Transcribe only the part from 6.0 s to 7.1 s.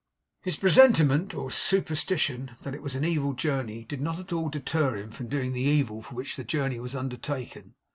for which the journey was